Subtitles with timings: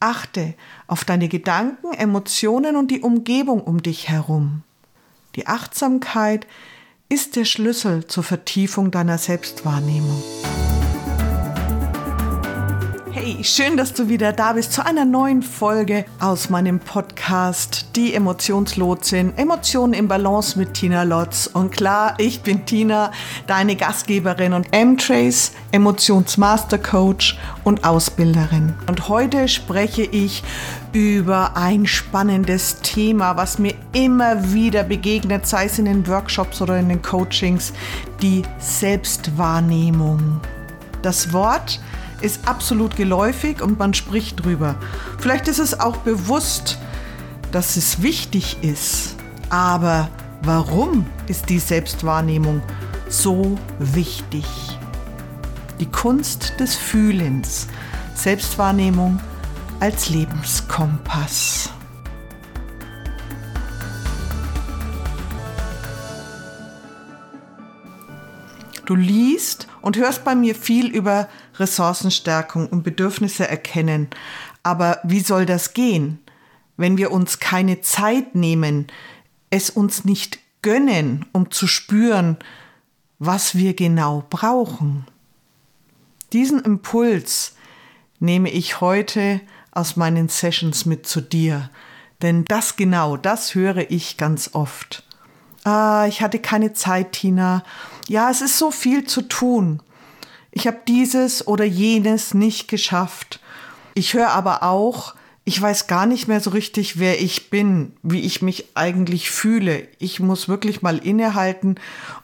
[0.00, 0.54] Achte
[0.86, 4.62] auf deine Gedanken, Emotionen und die Umgebung um dich herum.
[5.34, 6.46] Die Achtsamkeit
[7.08, 10.22] ist der Schlüssel zur Vertiefung deiner Selbstwahrnehmung.
[13.28, 18.14] Hey, schön, dass du wieder da bist zu einer neuen Folge aus meinem Podcast Die
[18.14, 19.36] Emotionslotsin.
[19.36, 21.46] Emotionen im Balance mit Tina Lotz.
[21.46, 23.12] Und klar, ich bin Tina,
[23.46, 28.72] deine Gastgeberin und M-Trace, Emotionsmastercoach und Ausbilderin.
[28.86, 30.42] Und heute spreche ich
[30.94, 36.78] über ein spannendes Thema, was mir immer wieder begegnet, sei es in den Workshops oder
[36.78, 37.74] in den Coachings,
[38.22, 40.40] die Selbstwahrnehmung.
[41.02, 41.78] Das Wort
[42.20, 44.76] ist absolut geläufig und man spricht drüber.
[45.18, 46.78] Vielleicht ist es auch bewusst,
[47.52, 49.16] dass es wichtig ist.
[49.50, 50.08] Aber
[50.42, 52.62] warum ist die Selbstwahrnehmung
[53.08, 54.44] so wichtig?
[55.80, 57.68] Die Kunst des Fühlens.
[58.14, 59.20] Selbstwahrnehmung
[59.80, 61.70] als Lebenskompass.
[68.84, 71.28] Du liest und hörst bei mir viel über
[71.60, 74.08] Ressourcenstärkung und Bedürfnisse erkennen.
[74.62, 76.18] Aber wie soll das gehen,
[76.76, 78.86] wenn wir uns keine Zeit nehmen,
[79.50, 82.36] es uns nicht gönnen, um zu spüren,
[83.18, 85.06] was wir genau brauchen?
[86.32, 87.54] Diesen Impuls
[88.20, 89.40] nehme ich heute
[89.72, 91.70] aus meinen Sessions mit zu dir.
[92.20, 95.04] Denn das genau, das höre ich ganz oft.
[95.64, 97.62] Ah, ich hatte keine Zeit, Tina.
[98.08, 99.80] Ja, es ist so viel zu tun
[100.58, 103.38] ich habe dieses oder jenes nicht geschafft.
[103.94, 105.14] Ich höre aber auch,
[105.44, 109.86] ich weiß gar nicht mehr so richtig, wer ich bin, wie ich mich eigentlich fühle.
[110.00, 111.76] Ich muss wirklich mal innehalten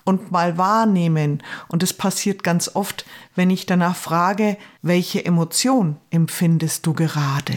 [0.03, 1.45] und mal wahrnehmen.
[1.69, 7.55] Und es passiert ganz oft, wenn ich danach frage, welche Emotion empfindest du gerade?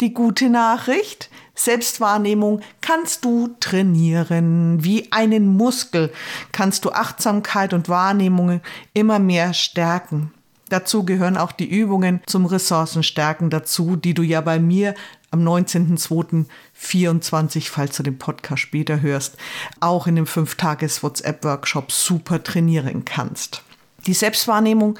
[0.00, 4.84] Die gute Nachricht, Selbstwahrnehmung kannst du trainieren.
[4.84, 6.12] Wie einen Muskel
[6.52, 8.60] kannst du Achtsamkeit und Wahrnehmung
[8.92, 10.34] immer mehr stärken.
[10.68, 14.94] Dazu gehören auch die Übungen zum Ressourcenstärken dazu, die du ja bei mir
[15.30, 19.36] am 19.02.24, falls du den Podcast später hörst,
[19.80, 23.62] auch in dem 5-Tages-WhatsApp-Workshop super trainieren kannst.
[24.06, 24.98] Die Selbstwahrnehmung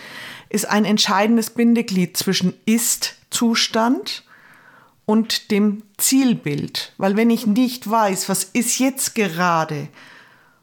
[0.48, 4.24] ist ein entscheidendes Bindeglied zwischen Ist-Zustand
[5.06, 6.92] und dem Zielbild.
[6.98, 9.88] Weil wenn ich nicht weiß, was ist jetzt gerade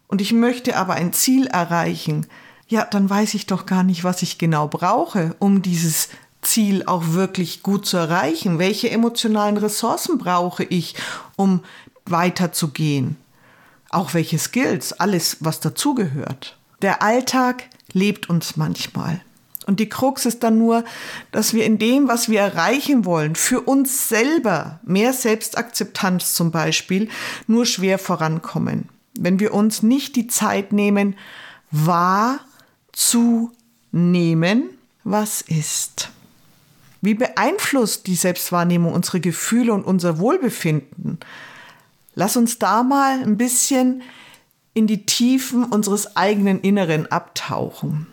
[0.07, 2.27] und ich möchte aber ein Ziel erreichen,
[2.67, 6.09] ja, dann weiß ich doch gar nicht, was ich genau brauche, um dieses
[6.41, 8.59] Ziel auch wirklich gut zu erreichen.
[8.59, 10.95] Welche emotionalen Ressourcen brauche ich,
[11.35, 11.63] um
[12.05, 13.15] weiterzugehen?
[13.89, 16.57] Auch welche Skills, alles, was dazugehört.
[16.81, 19.21] Der Alltag lebt uns manchmal.
[19.66, 20.84] Und die Krux ist dann nur,
[21.31, 27.09] dass wir in dem, was wir erreichen wollen, für uns selber, mehr Selbstakzeptanz zum Beispiel,
[27.47, 28.90] nur schwer vorankommen.
[29.18, 31.16] Wenn wir uns nicht die Zeit nehmen,
[31.72, 34.69] wahrzunehmen,
[35.03, 36.09] was ist.
[37.02, 41.19] Wie beeinflusst die Selbstwahrnehmung unsere Gefühle und unser Wohlbefinden?
[42.16, 44.03] Lass uns da mal ein bisschen
[44.73, 48.07] in die Tiefen unseres eigenen Inneren abtauchen.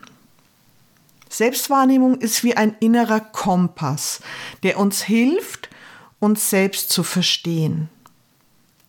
[1.31, 4.21] Selbstwahrnehmung ist wie ein innerer Kompass,
[4.63, 5.69] der uns hilft,
[6.19, 7.89] uns selbst zu verstehen.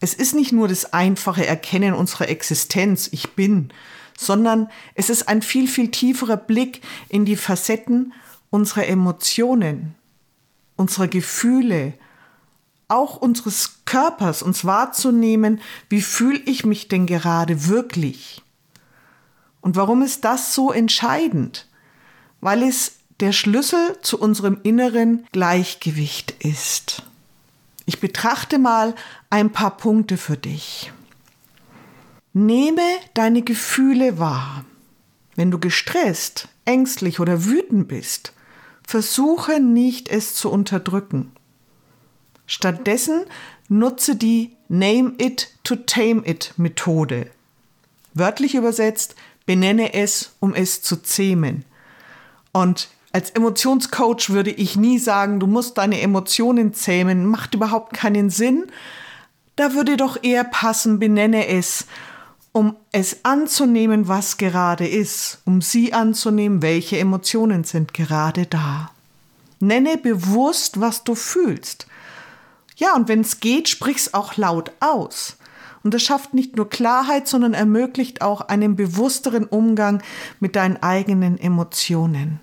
[0.01, 3.73] Es ist nicht nur das einfache Erkennen unserer Existenz, ich bin,
[4.19, 8.13] sondern es ist ein viel, viel tieferer Blick in die Facetten
[8.51, 9.95] unserer Emotionen,
[10.77, 11.95] unserer Gefühle,
[12.89, 18.43] auch unseres Körpers, uns wahrzunehmen, wie fühle ich mich denn gerade wirklich?
[19.61, 21.69] Und warum ist das so entscheidend?
[22.43, 27.05] Weil es der Schlüssel zu unserem inneren Gleichgewicht ist.
[27.87, 28.95] Ich betrachte mal
[29.31, 30.93] ein paar Punkte für dich.
[32.33, 32.83] Nehme
[33.15, 34.65] deine Gefühle wahr.
[35.37, 38.33] Wenn du gestresst, ängstlich oder wütend bist,
[38.87, 41.33] versuche nicht es zu unterdrücken.
[42.47, 43.25] Stattdessen
[43.69, 47.31] nutze die Name it to tame it Methode.
[48.15, 49.15] Wörtlich übersetzt,
[49.47, 51.65] benenne es, um es zu zähmen.
[52.53, 58.31] Und als Emotionscoach würde ich nie sagen, du musst deine Emotionen zähmen, macht überhaupt keinen
[58.31, 58.67] Sinn.
[59.57, 61.87] Da würde doch eher passen, benenne es,
[62.53, 68.91] um es anzunehmen, was gerade ist, um sie anzunehmen, welche Emotionen sind gerade da.
[69.61, 71.87] Nenne bewusst, was du fühlst.
[72.77, 75.37] Ja, und wenn es geht, sprich's auch laut aus.
[75.83, 80.03] Und das schafft nicht nur Klarheit, sondern ermöglicht auch einen bewussteren Umgang
[80.41, 82.41] mit deinen eigenen Emotionen.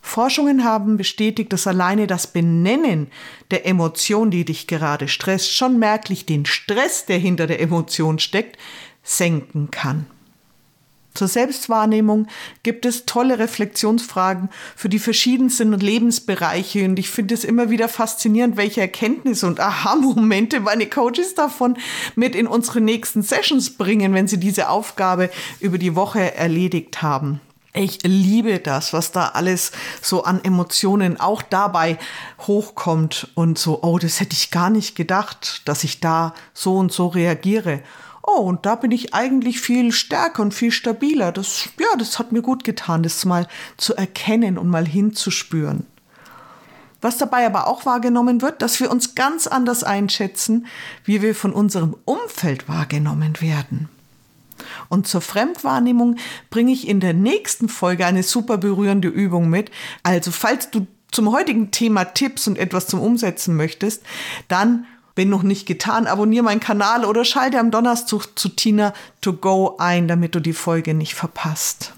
[0.00, 3.08] Forschungen haben bestätigt, dass alleine das Benennen
[3.50, 8.56] der Emotion, die dich gerade stresst, schon merklich den Stress, der hinter der Emotion steckt,
[9.02, 10.06] senken kann.
[11.18, 12.28] Zur Selbstwahrnehmung
[12.62, 18.56] gibt es tolle Reflexionsfragen für die verschiedensten Lebensbereiche und ich finde es immer wieder faszinierend,
[18.56, 21.76] welche Erkenntnisse und Aha-Momente meine Coaches davon
[22.14, 25.28] mit in unsere nächsten Sessions bringen, wenn sie diese Aufgabe
[25.58, 27.40] über die Woche erledigt haben.
[27.74, 31.98] Ich liebe das, was da alles so an Emotionen auch dabei
[32.46, 36.92] hochkommt und so, oh, das hätte ich gar nicht gedacht, dass ich da so und
[36.92, 37.82] so reagiere.
[38.30, 41.32] Oh, und da bin ich eigentlich viel stärker und viel stabiler.
[41.32, 43.48] Das, ja, das hat mir gut getan, das mal
[43.78, 45.86] zu erkennen und mal hinzuspüren.
[47.00, 50.66] Was dabei aber auch wahrgenommen wird, dass wir uns ganz anders einschätzen,
[51.04, 53.88] wie wir von unserem Umfeld wahrgenommen werden.
[54.90, 56.16] Und zur Fremdwahrnehmung
[56.50, 59.70] bringe ich in der nächsten Folge eine super berührende Übung mit.
[60.02, 64.02] Also falls du zum heutigen Thema Tipps und etwas zum Umsetzen möchtest,
[64.48, 64.86] dann,
[65.18, 69.74] wenn noch nicht getan, abonniere meinen Kanal oder schalte am Donnerstag zu Tina to go
[69.78, 71.92] ein, damit du die Folge nicht verpasst.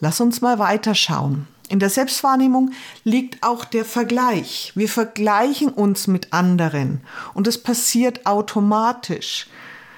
[0.00, 1.46] Lass uns mal weiterschauen.
[1.68, 2.70] In der Selbstwahrnehmung
[3.04, 4.72] liegt auch der Vergleich.
[4.74, 7.02] Wir vergleichen uns mit anderen
[7.34, 9.48] und es passiert automatisch.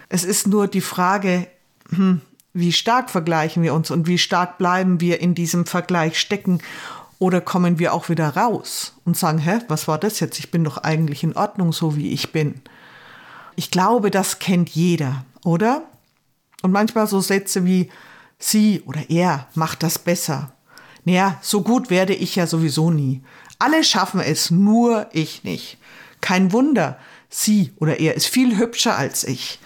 [0.08, 1.46] Es ist nur die Frage,
[1.90, 2.20] hm,
[2.52, 6.60] wie stark vergleichen wir uns und wie stark bleiben wir in diesem Vergleich stecken
[7.20, 10.38] oder kommen wir auch wieder raus und sagen, hä, was war das jetzt?
[10.38, 12.62] Ich bin doch eigentlich in Ordnung, so wie ich bin.
[13.56, 15.82] Ich glaube, das kennt jeder, oder?
[16.62, 17.90] Und manchmal so Sätze wie
[18.38, 20.52] sie oder er macht das besser.
[21.04, 23.22] Naja, so gut werde ich ja sowieso nie.
[23.58, 25.76] Alle schaffen es, nur ich nicht.
[26.22, 29.60] Kein Wunder, sie oder er ist viel hübscher als ich.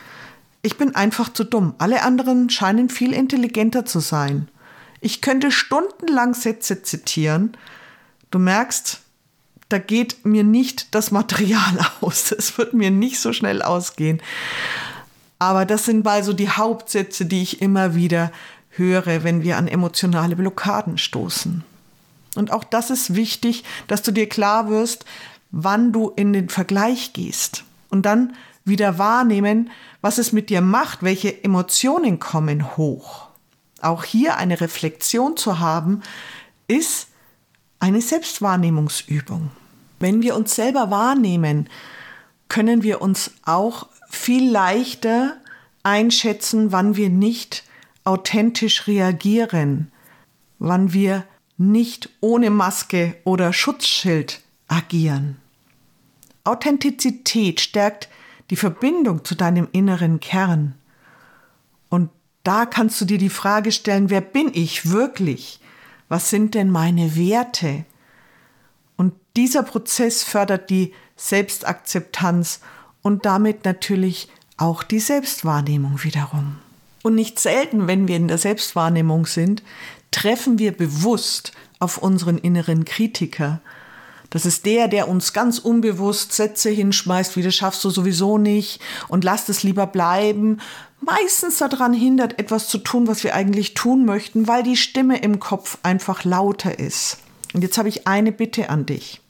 [0.62, 1.74] Ich bin einfach zu dumm.
[1.78, 4.48] Alle anderen scheinen viel intelligenter zu sein.
[5.04, 7.58] Ich könnte stundenlang Sätze zitieren.
[8.30, 9.00] Du merkst,
[9.68, 12.30] da geht mir nicht das Material aus.
[12.34, 14.22] Das wird mir nicht so schnell ausgehen.
[15.38, 18.32] Aber das sind mal so die Hauptsätze, die ich immer wieder
[18.70, 21.64] höre, wenn wir an emotionale Blockaden stoßen.
[22.34, 25.04] Und auch das ist wichtig, dass du dir klar wirst,
[25.50, 27.64] wann du in den Vergleich gehst.
[27.90, 28.34] Und dann
[28.64, 29.70] wieder wahrnehmen,
[30.00, 33.33] was es mit dir macht, welche Emotionen kommen hoch.
[33.84, 36.02] Auch hier eine Reflexion zu haben,
[36.68, 37.08] ist
[37.80, 39.50] eine Selbstwahrnehmungsübung.
[40.00, 41.68] Wenn wir uns selber wahrnehmen,
[42.48, 45.36] können wir uns auch viel leichter
[45.82, 47.64] einschätzen, wann wir nicht
[48.04, 49.92] authentisch reagieren,
[50.58, 51.24] wann wir
[51.58, 55.36] nicht ohne Maske oder Schutzschild agieren.
[56.42, 58.08] Authentizität stärkt
[58.48, 60.74] die Verbindung zu deinem inneren Kern.
[62.44, 65.60] Da kannst du dir die Frage stellen, wer bin ich wirklich?
[66.08, 67.86] Was sind denn meine Werte?
[68.96, 72.60] Und dieser Prozess fördert die Selbstakzeptanz
[73.02, 76.56] und damit natürlich auch die Selbstwahrnehmung wiederum.
[77.02, 79.62] Und nicht selten, wenn wir in der Selbstwahrnehmung sind,
[80.10, 83.60] treffen wir bewusst auf unseren inneren Kritiker,
[84.34, 88.80] das ist der, der uns ganz unbewusst Sätze hinschmeißt, wie das schaffst du sowieso nicht
[89.06, 90.60] und lass es lieber bleiben.
[91.04, 95.38] Meistens daran hindert, etwas zu tun, was wir eigentlich tun möchten, weil die Stimme im
[95.38, 97.18] Kopf einfach lauter ist.
[97.52, 99.20] Und jetzt habe ich eine Bitte an dich.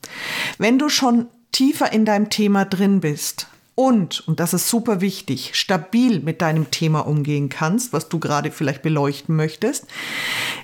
[0.57, 5.51] Wenn du schon tiefer in deinem Thema drin bist, und, und das ist super wichtig,
[5.53, 9.85] stabil mit deinem Thema umgehen kannst, was du gerade vielleicht beleuchten möchtest,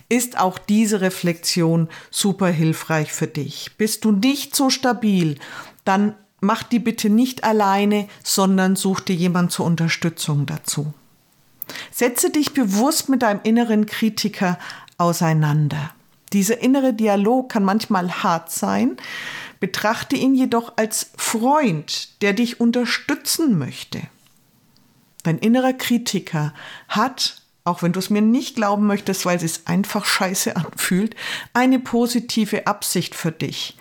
[0.08, 3.72] ist auch diese Reflexion super hilfreich für dich.
[3.77, 5.38] Bist du nicht so stabil,
[5.84, 10.94] dann mach die bitte nicht alleine, sondern such dir jemand zur Unterstützung dazu.
[11.92, 14.58] Setze dich bewusst mit deinem inneren Kritiker
[14.98, 15.92] auseinander.
[16.34, 18.98] Dieser innere Dialog kann manchmal hart sein,
[19.62, 24.01] Betrachte ihn jedoch als Freund, der dich unterstützen möchte.
[25.22, 26.56] Dein innerer Kritiker
[26.88, 31.16] hat, auch wenn du es mir nicht glauben möchtest, weil es einfach scheiße anfühlt,
[31.54, 33.78] eine positive Absicht für dich.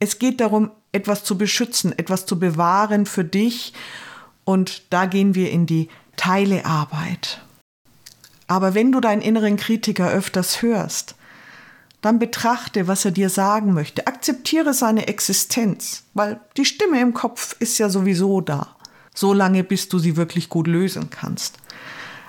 [0.00, 3.72] Es geht darum, etwas zu beschützen, etwas zu bewahren für dich
[4.44, 5.88] und da gehen wir in die
[6.20, 7.40] Teilearbeit.
[8.46, 11.14] Aber wenn du deinen inneren Kritiker öfters hörst,
[12.02, 14.06] dann betrachte, was er dir sagen möchte.
[14.06, 18.76] Akzeptiere seine Existenz, weil die Stimme im Kopf ist ja sowieso da,
[19.14, 21.56] solange bis du sie wirklich gut lösen kannst.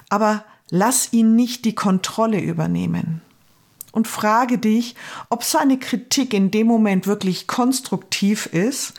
[0.08, 3.22] Aber lass ihn nicht die Kontrolle übernehmen.
[3.92, 4.96] Und frage dich,
[5.30, 8.94] ob seine Kritik in dem Moment wirklich konstruktiv ist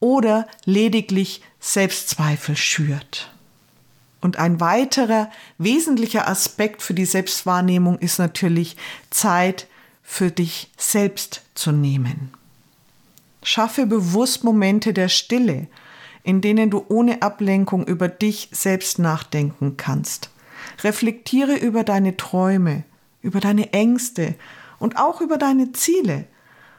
[0.00, 3.30] oder lediglich Selbstzweifel schürt.
[4.20, 8.76] Und ein weiterer wesentlicher Aspekt für die Selbstwahrnehmung ist natürlich
[9.10, 9.68] Zeit
[10.02, 12.32] für dich selbst zu nehmen.
[13.42, 15.68] Schaffe bewusst Momente der Stille,
[16.24, 20.30] in denen du ohne Ablenkung über dich selbst nachdenken kannst.
[20.82, 22.84] Reflektiere über deine Träume,
[23.22, 24.34] über deine Ängste
[24.78, 26.24] und auch über deine Ziele.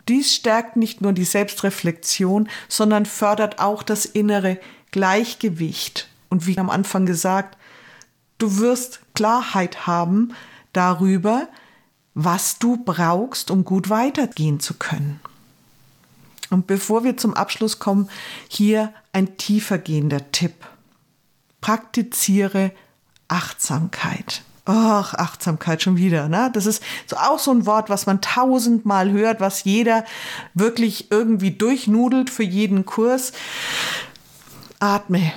[0.07, 4.57] Dies stärkt nicht nur die Selbstreflexion, sondern fördert auch das innere
[4.91, 6.09] Gleichgewicht.
[6.29, 7.57] Und wie am Anfang gesagt,
[8.37, 10.33] du wirst Klarheit haben
[10.73, 11.47] darüber,
[12.13, 15.19] was du brauchst, um gut weitergehen zu können.
[16.49, 18.09] Und bevor wir zum Abschluss kommen,
[18.47, 20.53] hier ein tiefergehender Tipp.
[21.61, 22.71] Praktiziere
[23.27, 24.43] Achtsamkeit.
[24.65, 26.29] Ach, Achtsamkeit schon wieder.
[26.29, 26.51] Ne?
[26.53, 30.05] Das ist so auch so ein Wort, was man tausendmal hört, was jeder
[30.53, 33.31] wirklich irgendwie durchnudelt für jeden Kurs.
[34.79, 35.33] Atme,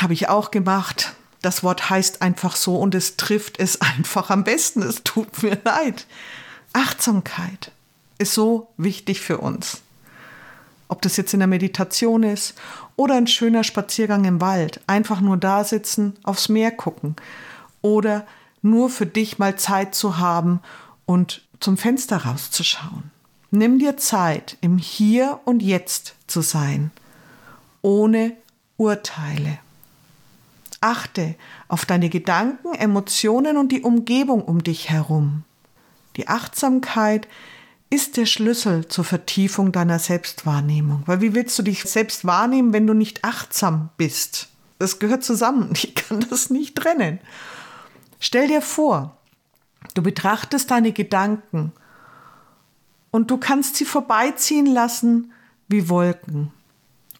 [0.00, 1.14] habe ich auch gemacht.
[1.42, 4.82] Das Wort heißt einfach so und es trifft es einfach am besten.
[4.82, 6.06] Es tut mir leid.
[6.72, 7.72] Achtsamkeit
[8.18, 9.82] ist so wichtig für uns.
[10.88, 12.54] Ob das jetzt in der Meditation ist
[12.96, 17.14] oder ein schöner Spaziergang im Wald, einfach nur da sitzen, aufs Meer gucken
[17.82, 18.26] oder
[18.62, 20.60] nur für dich mal Zeit zu haben
[21.04, 23.10] und zum Fenster rauszuschauen.
[23.50, 26.90] Nimm dir Zeit, im Hier und Jetzt zu sein,
[27.82, 28.36] ohne
[28.78, 29.58] Urteile.
[30.80, 31.34] Achte
[31.66, 35.42] auf deine Gedanken, Emotionen und die Umgebung um dich herum.
[36.16, 37.26] Die Achtsamkeit
[37.90, 41.02] ist der Schlüssel zur Vertiefung deiner Selbstwahrnehmung.
[41.06, 44.48] Weil wie willst du dich selbst wahrnehmen, wenn du nicht achtsam bist?
[44.78, 45.70] Das gehört zusammen.
[45.74, 47.18] Ich kann das nicht trennen.
[48.20, 49.16] Stell dir vor,
[49.94, 51.72] du betrachtest deine Gedanken
[53.10, 55.32] und du kannst sie vorbeiziehen lassen
[55.66, 56.52] wie Wolken.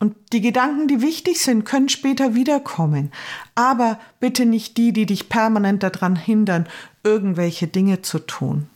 [0.00, 3.10] Und die Gedanken, die wichtig sind, können später wiederkommen.
[3.54, 6.68] Aber bitte nicht die, die dich permanent daran hindern,
[7.02, 8.68] irgendwelche Dinge zu tun.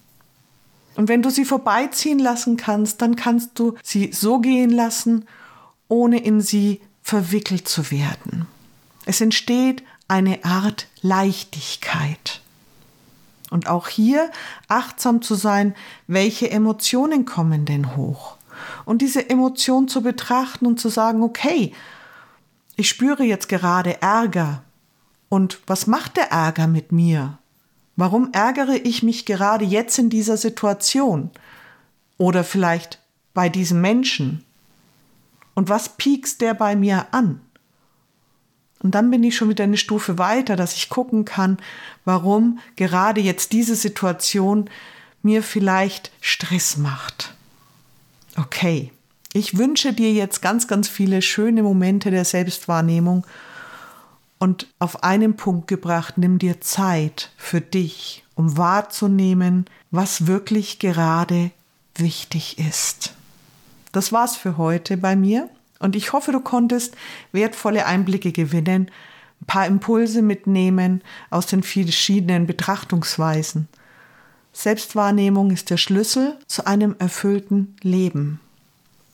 [0.94, 5.26] Und wenn du sie vorbeiziehen lassen kannst, dann kannst du sie so gehen lassen,
[5.88, 8.46] ohne in sie verwickelt zu werden.
[9.04, 12.40] Es entsteht eine Art Leichtigkeit.
[13.50, 14.30] Und auch hier
[14.68, 15.74] achtsam zu sein,
[16.06, 18.36] welche Emotionen kommen denn hoch?
[18.84, 21.72] Und diese Emotion zu betrachten und zu sagen, okay,
[22.76, 24.62] ich spüre jetzt gerade Ärger.
[25.28, 27.38] Und was macht der Ärger mit mir?
[27.96, 31.30] Warum ärgere ich mich gerade jetzt in dieser Situation?
[32.18, 33.00] Oder vielleicht
[33.34, 34.44] bei diesem Menschen?
[35.54, 37.40] Und was piekst der bei mir an?
[38.82, 41.58] Und dann bin ich schon wieder eine Stufe weiter, dass ich gucken kann,
[42.04, 44.68] warum gerade jetzt diese Situation
[45.22, 47.34] mir vielleicht Stress macht.
[48.36, 48.92] Okay,
[49.32, 53.26] ich wünsche dir jetzt ganz, ganz viele schöne Momente der Selbstwahrnehmung
[54.38, 61.50] und auf einen Punkt gebracht, nimm dir Zeit für dich, um wahrzunehmen, was wirklich gerade
[61.94, 63.14] wichtig ist.
[63.92, 65.48] Das war's für heute bei mir
[65.78, 66.96] und ich hoffe, du konntest
[67.32, 68.90] wertvolle Einblicke gewinnen,
[69.42, 73.68] ein paar Impulse mitnehmen aus den verschiedenen Betrachtungsweisen.
[74.52, 78.40] Selbstwahrnehmung ist der Schlüssel zu einem erfüllten Leben.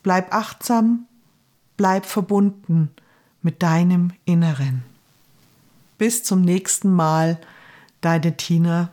[0.03, 1.07] Bleib achtsam,
[1.77, 2.91] bleib verbunden
[3.43, 4.83] mit deinem Inneren.
[5.97, 7.39] Bis zum nächsten Mal,
[8.01, 8.91] deine Tina,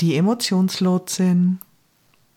[0.00, 1.58] die Emotionslotsin.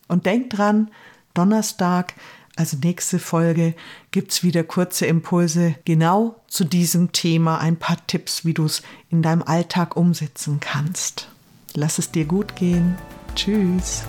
[0.07, 0.89] Und denk dran,
[1.33, 2.13] Donnerstag,
[2.55, 3.75] also nächste Folge,
[4.11, 9.21] gibt's wieder kurze Impulse genau zu diesem Thema, ein paar Tipps, wie du es in
[9.21, 11.29] deinem Alltag umsetzen kannst.
[11.73, 12.97] Lass es dir gut gehen.
[13.37, 14.03] Tschüss.